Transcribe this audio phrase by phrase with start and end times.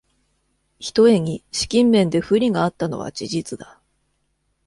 [0.79, 3.79] ひとえに資金面で不利があったのは事実だ